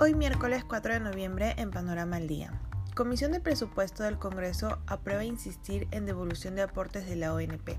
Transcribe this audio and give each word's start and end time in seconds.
Hoy 0.00 0.14
miércoles 0.14 0.62
4 0.62 0.92
de 0.92 1.00
noviembre 1.00 1.54
en 1.58 1.72
Panorama 1.72 2.18
al 2.18 2.28
Día. 2.28 2.52
Comisión 2.94 3.32
de 3.32 3.40
Presupuesto 3.40 4.04
del 4.04 4.16
Congreso 4.16 4.78
aprueba 4.86 5.24
insistir 5.24 5.88
en 5.90 6.06
devolución 6.06 6.54
de 6.54 6.62
aportes 6.62 7.08
de 7.08 7.16
la 7.16 7.34
ONP. 7.34 7.76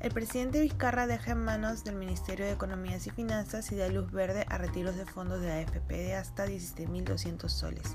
El 0.00 0.10
presidente 0.10 0.62
Vizcarra 0.62 1.06
deja 1.06 1.32
en 1.32 1.44
manos 1.44 1.84
del 1.84 1.96
Ministerio 1.96 2.46
de 2.46 2.52
Economías 2.52 3.06
y 3.06 3.10
Finanzas 3.10 3.70
y 3.72 3.76
da 3.76 3.88
luz 3.88 4.10
verde 4.10 4.46
a 4.48 4.56
retiros 4.56 4.96
de 4.96 5.04
fondos 5.04 5.42
de 5.42 5.52
AFP 5.52 5.98
de 5.98 6.14
hasta 6.14 6.46
17.200 6.46 7.48
soles. 7.50 7.94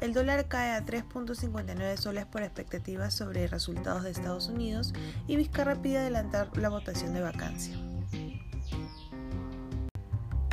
El 0.00 0.12
dólar 0.12 0.46
cae 0.46 0.70
a 0.70 0.86
3.59 0.86 1.96
soles 1.96 2.26
por 2.26 2.44
expectativas 2.44 3.12
sobre 3.12 3.48
resultados 3.48 4.04
de 4.04 4.12
Estados 4.12 4.48
Unidos 4.48 4.94
y 5.26 5.34
Vizcarra 5.34 5.82
pide 5.82 5.98
adelantar 5.98 6.56
la 6.56 6.68
votación 6.68 7.12
de 7.12 7.22
vacancia. 7.22 7.76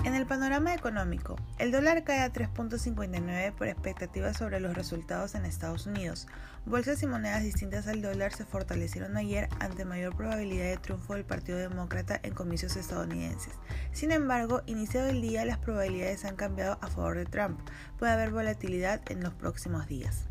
En 0.03 0.15
el 0.15 0.25
panorama 0.25 0.73
económico, 0.73 1.35
el 1.59 1.71
dólar 1.71 2.03
cae 2.03 2.21
a 2.21 2.33
3.59 2.33 3.53
por 3.53 3.67
expectativas 3.67 4.35
sobre 4.35 4.59
los 4.59 4.73
resultados 4.73 5.35
en 5.35 5.45
Estados 5.45 5.85
Unidos. 5.85 6.27
Bolsas 6.65 7.03
y 7.03 7.07
monedas 7.07 7.43
distintas 7.43 7.87
al 7.87 8.01
dólar 8.01 8.33
se 8.33 8.43
fortalecieron 8.43 9.15
ayer 9.15 9.47
ante 9.59 9.85
mayor 9.85 10.15
probabilidad 10.15 10.65
de 10.65 10.77
triunfo 10.77 11.13
del 11.13 11.23
Partido 11.23 11.59
Demócrata 11.59 12.19
en 12.23 12.33
comicios 12.33 12.77
estadounidenses. 12.77 13.53
Sin 13.91 14.11
embargo, 14.11 14.63
iniciado 14.65 15.09
el 15.09 15.21
día 15.21 15.45
las 15.45 15.59
probabilidades 15.59 16.25
han 16.25 16.35
cambiado 16.35 16.79
a 16.81 16.87
favor 16.87 17.17
de 17.17 17.25
Trump. 17.25 17.59
Puede 17.99 18.11
haber 18.11 18.31
volatilidad 18.31 19.01
en 19.11 19.21
los 19.21 19.35
próximos 19.35 19.85
días. 19.85 20.25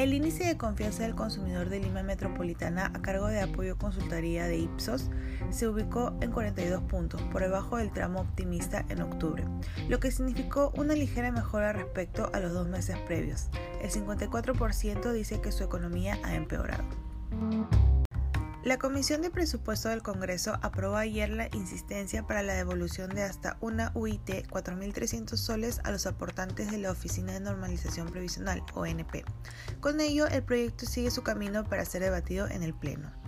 El 0.00 0.14
índice 0.14 0.44
de 0.46 0.56
confianza 0.56 1.02
del 1.02 1.14
consumidor 1.14 1.68
de 1.68 1.78
Lima 1.78 2.02
Metropolitana 2.02 2.86
a 2.86 3.02
cargo 3.02 3.26
de 3.26 3.42
apoyo 3.42 3.76
consultoría 3.76 4.46
de 4.46 4.56
Ipsos 4.56 5.10
se 5.50 5.68
ubicó 5.68 6.16
en 6.22 6.32
42 6.32 6.80
puntos, 6.84 7.20
por 7.24 7.42
debajo 7.42 7.76
del 7.76 7.92
tramo 7.92 8.22
optimista 8.22 8.86
en 8.88 9.02
octubre, 9.02 9.44
lo 9.90 10.00
que 10.00 10.10
significó 10.10 10.72
una 10.74 10.94
ligera 10.94 11.30
mejora 11.30 11.74
respecto 11.74 12.30
a 12.32 12.40
los 12.40 12.54
dos 12.54 12.66
meses 12.66 12.96
previos. 13.00 13.50
El 13.82 13.90
54% 13.90 15.12
dice 15.12 15.42
que 15.42 15.52
su 15.52 15.64
economía 15.64 16.18
ha 16.24 16.34
empeorado. 16.34 16.84
La 18.62 18.76
Comisión 18.76 19.22
de 19.22 19.30
Presupuesto 19.30 19.88
del 19.88 20.02
Congreso 20.02 20.58
aprobó 20.60 20.96
ayer 20.96 21.30
la 21.30 21.48
insistencia 21.54 22.26
para 22.26 22.42
la 22.42 22.52
devolución 22.52 23.08
de 23.08 23.22
hasta 23.22 23.56
una 23.62 23.90
UIT 23.94 24.28
4.300 24.50 25.36
soles 25.36 25.80
a 25.82 25.90
los 25.90 26.06
aportantes 26.06 26.70
de 26.70 26.76
la 26.76 26.90
Oficina 26.90 27.32
de 27.32 27.40
Normalización 27.40 28.10
Previsional, 28.10 28.62
ONP. 28.74 29.24
Con 29.80 30.02
ello, 30.02 30.26
el 30.26 30.42
proyecto 30.42 30.84
sigue 30.84 31.10
su 31.10 31.22
camino 31.22 31.64
para 31.64 31.86
ser 31.86 32.02
debatido 32.02 32.48
en 32.48 32.62
el 32.62 32.74
Pleno. 32.74 33.19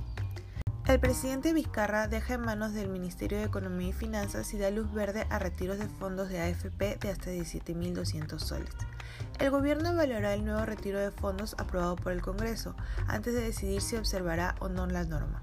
El 0.92 1.00
presidente 1.00 1.54
Vizcarra 1.54 2.06
deja 2.06 2.34
en 2.34 2.42
manos 2.42 2.74
del 2.74 2.90
Ministerio 2.90 3.38
de 3.38 3.44
Economía 3.44 3.88
y 3.88 3.92
Finanzas 3.94 4.52
y 4.52 4.58
da 4.58 4.70
luz 4.70 4.92
verde 4.92 5.26
a 5.30 5.38
retiros 5.38 5.78
de 5.78 5.88
fondos 5.88 6.28
de 6.28 6.38
AFP 6.38 6.98
de 6.98 7.08
hasta 7.08 7.30
17.200 7.30 8.38
soles. 8.38 8.74
El 9.38 9.50
gobierno 9.50 9.88
evaluará 9.88 10.34
el 10.34 10.44
nuevo 10.44 10.66
retiro 10.66 10.98
de 10.98 11.10
fondos 11.10 11.54
aprobado 11.56 11.96
por 11.96 12.12
el 12.12 12.20
Congreso 12.20 12.76
antes 13.08 13.32
de 13.32 13.40
decidir 13.40 13.80
si 13.80 13.96
observará 13.96 14.54
o 14.58 14.68
no 14.68 14.86
la 14.86 15.04
norma. 15.04 15.42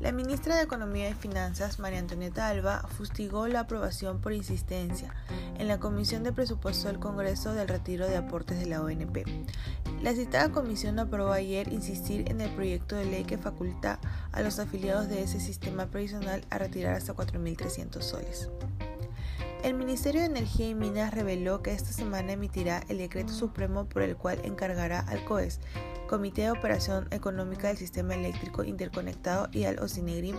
La 0.00 0.12
ministra 0.12 0.56
de 0.56 0.62
Economía 0.62 1.10
y 1.10 1.14
Finanzas, 1.14 1.78
María 1.78 1.98
Antonieta 1.98 2.48
Alba, 2.48 2.86
fustigó 2.96 3.48
la 3.48 3.60
aprobación 3.60 4.22
por 4.22 4.32
insistencia 4.32 5.12
en 5.58 5.68
la 5.68 5.78
Comisión 5.78 6.22
de 6.22 6.32
Presupuesto 6.32 6.88
del 6.88 6.98
Congreso 6.98 7.52
del 7.52 7.68
retiro 7.68 8.08
de 8.08 8.16
aportes 8.16 8.58
de 8.58 8.64
la 8.66 8.80
ONP. 8.80 9.26
La 10.02 10.14
citada 10.14 10.50
comisión 10.50 10.98
aprobó 10.98 11.32
ayer 11.32 11.72
insistir 11.72 12.30
en 12.30 12.40
el 12.40 12.50
proyecto 12.54 12.96
de 12.96 13.04
ley 13.04 13.24
que 13.24 13.36
faculta 13.36 14.00
a 14.32 14.40
los 14.40 14.58
afiliados 14.58 15.08
de 15.08 15.22
ese 15.22 15.40
sistema 15.40 15.86
previsional 15.86 16.44
a 16.48 16.58
retirar 16.58 16.94
hasta 16.94 17.14
4.300 17.14 18.00
soles. 18.00 18.48
El 19.62 19.74
Ministerio 19.74 20.22
de 20.22 20.26
Energía 20.26 20.70
y 20.70 20.74
Minas 20.74 21.12
reveló 21.12 21.62
que 21.62 21.72
esta 21.72 21.92
semana 21.92 22.32
emitirá 22.32 22.82
el 22.88 22.96
decreto 22.96 23.34
supremo 23.34 23.84
por 23.84 24.00
el 24.00 24.16
cual 24.16 24.40
encargará 24.42 25.00
al 25.00 25.22
COES, 25.26 25.60
Comité 26.08 26.42
de 26.42 26.50
Operación 26.50 27.06
Económica 27.10 27.68
del 27.68 27.76
Sistema 27.76 28.14
Eléctrico 28.14 28.64
Interconectado 28.64 29.48
y 29.52 29.64
al 29.64 29.78
OCINEGRIM, 29.78 30.38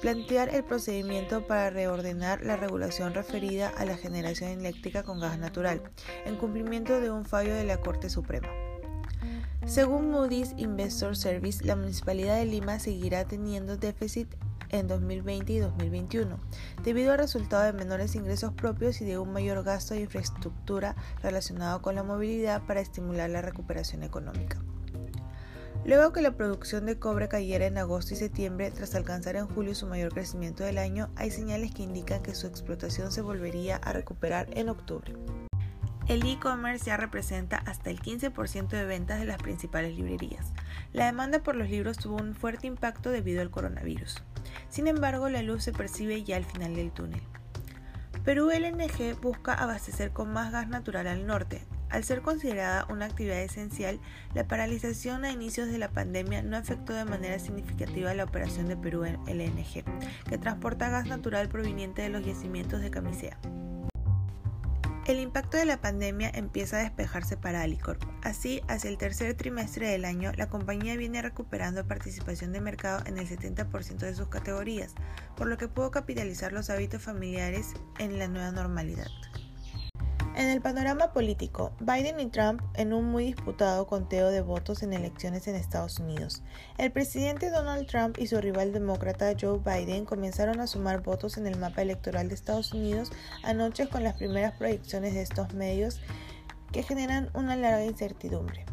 plantear 0.00 0.48
el 0.52 0.64
procedimiento 0.64 1.46
para 1.46 1.70
reordenar 1.70 2.42
la 2.42 2.56
regulación 2.56 3.14
referida 3.14 3.68
a 3.68 3.84
la 3.84 3.96
generación 3.96 4.50
eléctrica 4.50 5.04
con 5.04 5.20
gas 5.20 5.38
natural, 5.38 5.80
en 6.24 6.36
cumplimiento 6.36 7.00
de 7.00 7.12
un 7.12 7.24
fallo 7.24 7.54
de 7.54 7.64
la 7.64 7.80
Corte 7.80 8.10
Suprema. 8.10 8.48
Según 9.66 10.10
Moody's 10.10 10.54
Investor 10.56 11.16
Service, 11.16 11.64
la 11.64 11.76
Municipalidad 11.76 12.36
de 12.36 12.46
Lima 12.46 12.78
seguirá 12.78 13.26
teniendo 13.26 13.76
déficit 13.76 14.28
en 14.70 14.86
2020 14.86 15.52
y 15.52 15.58
2021, 15.58 16.38
debido 16.84 17.12
al 17.12 17.18
resultado 17.18 17.64
de 17.64 17.72
menores 17.72 18.14
ingresos 18.14 18.52
propios 18.52 19.00
y 19.00 19.04
de 19.04 19.18
un 19.18 19.32
mayor 19.32 19.62
gasto 19.64 19.94
de 19.94 20.02
infraestructura 20.02 20.96
relacionado 21.22 21.82
con 21.82 21.94
la 21.94 22.02
movilidad 22.02 22.62
para 22.66 22.80
estimular 22.80 23.30
la 23.30 23.42
recuperación 23.42 24.02
económica. 24.02 24.58
Luego 25.84 26.12
que 26.12 26.22
la 26.22 26.36
producción 26.36 26.86
de 26.86 26.98
cobre 26.98 27.28
cayera 27.28 27.66
en 27.66 27.78
agosto 27.78 28.12
y 28.12 28.16
septiembre 28.16 28.70
tras 28.70 28.94
alcanzar 28.94 29.36
en 29.36 29.46
julio 29.46 29.74
su 29.74 29.86
mayor 29.86 30.12
crecimiento 30.12 30.64
del 30.64 30.78
año, 30.78 31.08
hay 31.16 31.30
señales 31.30 31.72
que 31.72 31.82
indican 31.82 32.22
que 32.22 32.34
su 32.34 32.46
explotación 32.46 33.10
se 33.10 33.22
volvería 33.22 33.76
a 33.76 33.92
recuperar 33.92 34.48
en 34.52 34.68
octubre. 34.68 35.14
El 36.08 36.24
e-commerce 36.26 36.86
ya 36.86 36.96
representa 36.96 37.58
hasta 37.66 37.90
el 37.90 38.00
15% 38.00 38.68
de 38.68 38.86
ventas 38.86 39.20
de 39.20 39.26
las 39.26 39.36
principales 39.36 39.94
librerías. 39.94 40.54
La 40.94 41.04
demanda 41.04 41.42
por 41.42 41.54
los 41.54 41.68
libros 41.68 41.98
tuvo 41.98 42.16
un 42.16 42.34
fuerte 42.34 42.66
impacto 42.66 43.10
debido 43.10 43.42
al 43.42 43.50
coronavirus. 43.50 44.22
Sin 44.70 44.86
embargo, 44.86 45.28
la 45.28 45.42
luz 45.42 45.64
se 45.64 45.72
percibe 45.72 46.24
ya 46.24 46.36
al 46.36 46.46
final 46.46 46.74
del 46.74 46.92
túnel. 46.92 47.20
Perú 48.24 48.50
LNG 48.50 49.20
busca 49.20 49.52
abastecer 49.52 50.10
con 50.10 50.32
más 50.32 50.50
gas 50.50 50.66
natural 50.68 51.06
al 51.08 51.26
norte. 51.26 51.66
Al 51.90 52.04
ser 52.04 52.22
considerada 52.22 52.86
una 52.88 53.04
actividad 53.04 53.42
esencial, 53.42 54.00
la 54.34 54.48
paralización 54.48 55.26
a 55.26 55.30
inicios 55.30 55.68
de 55.68 55.76
la 55.76 55.90
pandemia 55.90 56.42
no 56.42 56.56
afectó 56.56 56.94
de 56.94 57.04
manera 57.04 57.38
significativa 57.38 58.14
la 58.14 58.24
operación 58.24 58.66
de 58.66 58.78
Perú 58.78 59.04
LNG, 59.04 59.84
que 60.26 60.38
transporta 60.38 60.88
gas 60.88 61.06
natural 61.06 61.48
proveniente 61.48 62.00
de 62.00 62.08
los 62.08 62.24
yacimientos 62.24 62.80
de 62.80 62.90
Camisea. 62.90 63.38
El 65.08 65.20
impacto 65.20 65.56
de 65.56 65.64
la 65.64 65.80
pandemia 65.80 66.30
empieza 66.34 66.76
a 66.76 66.82
despejarse 66.82 67.38
para 67.38 67.62
Alicorp. 67.62 68.02
Así, 68.22 68.60
hacia 68.68 68.90
el 68.90 68.98
tercer 68.98 69.32
trimestre 69.32 69.88
del 69.88 70.04
año, 70.04 70.32
la 70.36 70.50
compañía 70.50 70.98
viene 70.98 71.22
recuperando 71.22 71.88
participación 71.88 72.52
de 72.52 72.60
mercado 72.60 73.02
en 73.06 73.16
el 73.16 73.26
70% 73.26 74.00
de 74.00 74.14
sus 74.14 74.28
categorías, 74.28 74.94
por 75.34 75.46
lo 75.46 75.56
que 75.56 75.66
pudo 75.66 75.90
capitalizar 75.90 76.52
los 76.52 76.68
hábitos 76.68 77.00
familiares 77.00 77.72
en 77.98 78.18
la 78.18 78.28
nueva 78.28 78.50
normalidad. 78.50 79.06
En 80.38 80.50
el 80.50 80.60
panorama 80.60 81.12
político, 81.12 81.72
Biden 81.80 82.20
y 82.20 82.26
Trump 82.26 82.62
en 82.74 82.92
un 82.92 83.06
muy 83.06 83.24
disputado 83.24 83.88
conteo 83.88 84.30
de 84.30 84.40
votos 84.40 84.84
en 84.84 84.92
elecciones 84.92 85.48
en 85.48 85.56
Estados 85.56 85.98
Unidos. 85.98 86.44
El 86.78 86.92
presidente 86.92 87.50
Donald 87.50 87.88
Trump 87.88 88.16
y 88.20 88.28
su 88.28 88.40
rival 88.40 88.72
demócrata 88.72 89.34
Joe 89.38 89.58
Biden 89.58 90.04
comenzaron 90.04 90.60
a 90.60 90.68
sumar 90.68 91.02
votos 91.02 91.38
en 91.38 91.48
el 91.48 91.58
mapa 91.58 91.82
electoral 91.82 92.28
de 92.28 92.36
Estados 92.36 92.72
Unidos 92.72 93.10
anoche 93.42 93.88
con 93.88 94.04
las 94.04 94.14
primeras 94.14 94.52
proyecciones 94.52 95.14
de 95.14 95.22
estos 95.22 95.54
medios 95.54 96.00
que 96.70 96.84
generan 96.84 97.30
una 97.34 97.56
larga 97.56 97.84
incertidumbre. 97.84 98.64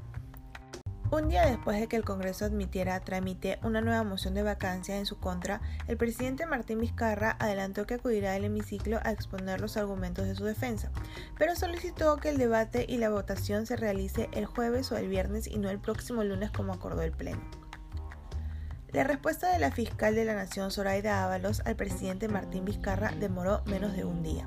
Un 1.16 1.30
día 1.30 1.46
después 1.46 1.80
de 1.80 1.88
que 1.88 1.96
el 1.96 2.04
Congreso 2.04 2.44
admitiera 2.44 2.94
a 2.94 3.00
trámite 3.00 3.58
una 3.64 3.80
nueva 3.80 4.04
moción 4.04 4.34
de 4.34 4.44
vacancia 4.44 4.98
en 4.98 5.06
su 5.06 5.18
contra, 5.18 5.62
el 5.88 5.96
presidente 5.96 6.46
Martín 6.46 6.82
Vizcarra 6.82 7.38
adelantó 7.40 7.88
que 7.88 7.94
acudirá 7.94 8.34
al 8.34 8.44
hemiciclo 8.44 9.00
a 9.02 9.12
exponer 9.12 9.62
los 9.62 9.78
argumentos 9.78 10.28
de 10.28 10.36
su 10.36 10.44
defensa, 10.44 10.92
pero 11.38 11.56
solicitó 11.56 12.18
que 12.18 12.28
el 12.28 12.38
debate 12.38 12.86
y 12.90 12.98
la 12.98 13.10
votación 13.10 13.66
se 13.66 13.78
realice 13.78 14.28
el 14.34 14.46
jueves 14.46 14.92
o 14.92 14.98
el 14.98 15.08
viernes 15.08 15.48
y 15.48 15.58
no 15.58 15.70
el 15.70 15.80
próximo 15.80 16.22
lunes 16.26 16.52
como 16.52 16.74
acordó 16.74 17.02
el 17.02 17.14
Pleno. 17.14 17.40
La 18.92 19.06
respuesta 19.06 19.54
de 19.54 19.60
la 19.60 19.72
fiscal 19.72 20.16
de 20.16 20.26
la 20.26 20.36
Nación, 20.36 20.70
Zoraida 20.70 21.24
Ábalos, 21.24 21.62
al 21.64 21.78
presidente 21.78 22.28
Martín 22.28 22.66
Vizcarra 22.66 23.12
demoró 23.12 23.64
menos 23.68 23.96
de 23.96 24.04
un 24.04 24.22
día. 24.22 24.46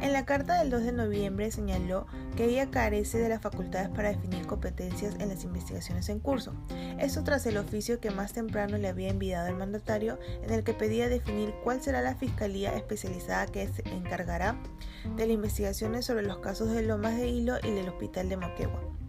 En 0.00 0.12
la 0.12 0.24
carta 0.24 0.58
del 0.58 0.70
2 0.70 0.84
de 0.84 0.92
noviembre 0.92 1.50
señaló 1.50 2.06
que 2.36 2.46
ella 2.46 2.70
carece 2.70 3.18
de 3.18 3.28
las 3.28 3.42
facultades 3.42 3.88
para 3.90 4.08
definir 4.08 4.46
competencias 4.46 5.16
en 5.18 5.28
las 5.28 5.44
investigaciones 5.44 6.08
en 6.08 6.18
curso. 6.18 6.54
Esto 6.98 7.22
tras 7.24 7.46
el 7.46 7.58
oficio 7.58 8.00
que 8.00 8.10
más 8.10 8.32
temprano 8.32 8.78
le 8.78 8.88
había 8.88 9.10
enviado 9.10 9.48
el 9.48 9.56
mandatario 9.56 10.18
en 10.42 10.50
el 10.50 10.64
que 10.64 10.74
pedía 10.74 11.08
definir 11.08 11.54
cuál 11.62 11.82
será 11.82 12.00
la 12.00 12.14
fiscalía 12.14 12.74
especializada 12.76 13.46
que 13.46 13.68
se 13.68 13.88
encargará 13.88 14.56
de 15.16 15.26
las 15.26 15.34
investigaciones 15.34 16.06
sobre 16.06 16.22
los 16.22 16.38
casos 16.38 16.70
de 16.70 16.82
Lomas 16.82 17.16
de 17.16 17.28
Hilo 17.28 17.56
y 17.62 17.70
del 17.70 17.88
Hospital 17.88 18.28
de 18.28 18.36
Moquegua 18.36 19.01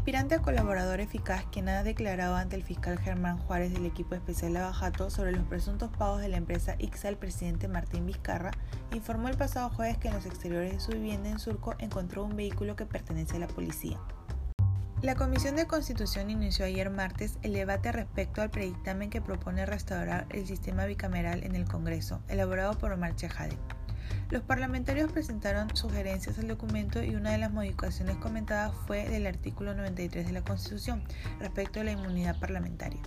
aspirante 0.00 0.34
a 0.34 0.40
colaborador 0.40 0.98
eficaz 1.00 1.44
quien 1.52 1.68
ha 1.68 1.82
declarado 1.82 2.34
ante 2.34 2.56
el 2.56 2.62
fiscal 2.62 2.98
Germán 2.98 3.36
Juárez 3.36 3.70
del 3.74 3.84
equipo 3.84 4.14
especial 4.14 4.54
Lavajato 4.54 5.10
sobre 5.10 5.32
los 5.32 5.44
presuntos 5.44 5.90
pagos 5.90 6.22
de 6.22 6.30
la 6.30 6.38
empresa 6.38 6.74
IXA 6.78 7.08
al 7.08 7.18
presidente 7.18 7.68
Martín 7.68 8.06
Vizcarra, 8.06 8.50
informó 8.94 9.28
el 9.28 9.36
pasado 9.36 9.68
jueves 9.68 9.98
que 9.98 10.08
en 10.08 10.14
los 10.14 10.24
exteriores 10.24 10.72
de 10.72 10.80
su 10.80 10.92
vivienda 10.92 11.28
en 11.28 11.38
Surco 11.38 11.74
encontró 11.78 12.24
un 12.24 12.34
vehículo 12.34 12.76
que 12.76 12.86
pertenece 12.86 13.36
a 13.36 13.40
la 13.40 13.46
policía. 13.48 14.00
La 15.02 15.16
Comisión 15.16 15.54
de 15.54 15.66
Constitución 15.66 16.30
inició 16.30 16.64
ayer 16.64 16.88
martes 16.88 17.38
el 17.42 17.52
debate 17.52 17.92
respecto 17.92 18.40
al 18.40 18.48
predictamen 18.48 19.10
que 19.10 19.20
propone 19.20 19.66
restaurar 19.66 20.26
el 20.30 20.46
sistema 20.46 20.86
bicameral 20.86 21.44
en 21.44 21.54
el 21.54 21.66
Congreso, 21.66 22.22
elaborado 22.26 22.72
por 22.78 22.90
Omar 22.92 23.16
Chejade. 23.16 23.58
Los 24.30 24.42
parlamentarios 24.42 25.10
presentaron 25.12 25.74
sugerencias 25.76 26.38
al 26.38 26.48
documento 26.48 27.02
y 27.02 27.14
una 27.14 27.32
de 27.32 27.38
las 27.38 27.52
modificaciones 27.52 28.16
comentadas 28.16 28.72
fue 28.86 29.08
del 29.08 29.26
artículo 29.26 29.74
93 29.74 30.26
de 30.26 30.32
la 30.32 30.42
Constitución 30.42 31.02
respecto 31.40 31.80
a 31.80 31.84
la 31.84 31.92
inmunidad 31.92 32.38
parlamentaria. 32.38 33.00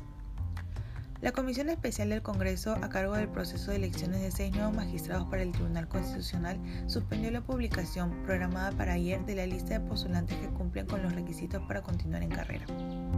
La 1.23 1.31
Comisión 1.31 1.69
Especial 1.69 2.09
del 2.09 2.21
Congreso, 2.21 2.73
a 2.73 2.89
cargo 2.89 3.13
del 3.13 3.29
proceso 3.29 3.71
de 3.71 3.77
elecciones 3.77 4.19
de 4.19 4.29
seis 4.29 4.53
nuevos 4.53 4.75
magistrados 4.75 5.25
para 5.29 5.41
el 5.41 5.53
Tribunal 5.53 5.87
Constitucional, 5.87 6.59
suspendió 6.87 7.31
la 7.31 7.39
publicación 7.39 8.11
programada 8.25 8.73
para 8.73 8.91
ayer 8.91 9.25
de 9.25 9.35
la 9.35 9.45
lista 9.45 9.79
de 9.79 9.87
postulantes 9.87 10.37
que 10.37 10.49
cumplen 10.49 10.85
con 10.85 11.01
los 11.01 11.15
requisitos 11.15 11.63
para 11.65 11.81
continuar 11.81 12.23
en 12.23 12.29
carrera. 12.29 12.65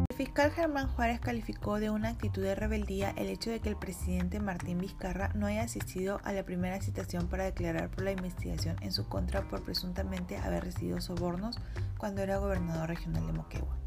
El 0.07 0.16
fiscal 0.16 0.52
Germán 0.52 0.88
Juárez 0.90 1.19
calificó 1.19 1.80
de 1.80 1.90
una 1.90 2.10
actitud 2.10 2.44
de 2.44 2.54
rebeldía 2.54 3.10
el 3.18 3.28
hecho 3.28 3.50
de 3.50 3.60
que 3.60 3.69
el 3.69 3.75
presidente 3.75 4.40
Martín 4.40 4.78
Vizcarra 4.78 5.31
no 5.34 5.48
haya 5.48 5.63
asistido 5.63 6.22
a 6.24 6.31
la 6.31 6.44
primera 6.44 6.80
citación 6.81 7.28
para 7.28 7.46
declarar 7.46 7.90
por 7.90 8.04
la 8.04 8.12
investigación 8.12 8.75
en 8.81 8.92
su 8.92 9.10
contra 9.10 9.50
por 9.50 9.63
presuntamente 9.63 10.38
haber 10.38 10.63
recibido 10.63 11.01
sobornos 11.01 11.58
cuando 11.98 12.22
era 12.22 12.38
gobernador 12.38 12.88
regional 12.88 13.25
de 13.25 13.34
Moquegua. 13.34 13.85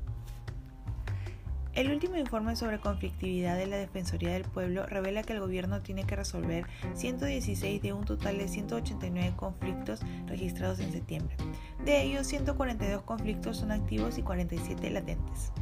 El 1.79 1.93
último 1.93 2.17
informe 2.17 2.57
sobre 2.57 2.81
conflictividad 2.81 3.57
de 3.57 3.69
la 3.69 3.77
Defensoría 3.77 4.33
del 4.33 4.43
Pueblo 4.43 4.85
revela 4.87 5.23
que 5.23 5.35
el 5.35 5.39
gobierno 5.39 5.81
tiene 5.81 6.03
que 6.03 6.17
resolver 6.17 6.67
116 6.95 7.81
de 7.81 7.93
un 7.93 8.05
total 8.05 8.37
de 8.37 8.49
189 8.49 9.35
conflictos 9.37 10.01
registrados 10.27 10.81
en 10.81 10.91
septiembre. 10.91 11.37
De 11.85 12.03
ellos, 12.03 12.27
142 12.27 13.03
conflictos 13.03 13.59
son 13.59 13.71
activos 13.71 14.19
y 14.19 14.23
47 14.23 14.91
latentes. 14.91 15.53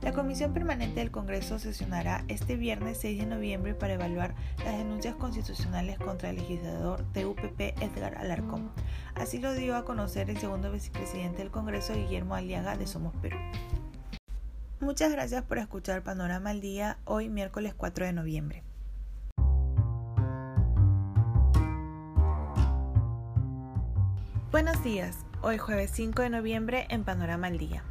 La 0.00 0.14
Comisión 0.14 0.54
Permanente 0.54 1.00
del 1.00 1.10
Congreso 1.10 1.58
sesionará 1.58 2.24
este 2.28 2.56
viernes 2.56 2.96
6 3.02 3.18
de 3.18 3.26
noviembre 3.26 3.74
para 3.74 3.92
evaluar 3.92 4.34
las 4.64 4.78
denuncias 4.78 5.14
constitucionales 5.16 5.98
contra 5.98 6.30
el 6.30 6.36
legislador 6.36 7.04
de 7.12 7.26
UPP 7.26 7.60
Edgar 7.82 8.16
Alarcón. 8.16 8.70
Así 9.14 9.36
lo 9.40 9.52
dio 9.52 9.76
a 9.76 9.84
conocer 9.84 10.30
el 10.30 10.38
segundo 10.38 10.72
vicepresidente 10.72 11.42
del 11.42 11.50
Congreso, 11.50 11.92
Guillermo 11.92 12.34
Aliaga, 12.34 12.78
de 12.78 12.86
Somos 12.86 13.14
Perú. 13.16 13.36
Muchas 14.80 15.12
gracias 15.12 15.42
por 15.44 15.58
escuchar 15.58 16.02
Panorama 16.02 16.50
al 16.50 16.60
Día 16.60 16.98
hoy 17.04 17.28
miércoles 17.28 17.74
4 17.76 18.06
de 18.06 18.12
noviembre. 18.12 18.62
Buenos 24.50 24.82
días, 24.84 25.16
hoy 25.42 25.58
jueves 25.58 25.90
5 25.94 26.22
de 26.22 26.30
noviembre 26.30 26.86
en 26.90 27.04
Panorama 27.04 27.46
al 27.46 27.58
Día. 27.58 27.82